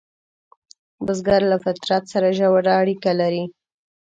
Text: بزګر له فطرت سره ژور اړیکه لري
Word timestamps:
بزګر 1.05 1.41
له 1.51 1.57
فطرت 1.63 2.03
سره 2.13 2.27
ژور 2.37 2.65
اړیکه 2.79 3.11
لري 3.19 3.43